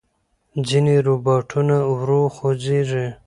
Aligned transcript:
ځینې 0.67 0.95
روباټونه 1.07 1.75
ورو 1.93 2.21
خوځېږي. 2.35 3.05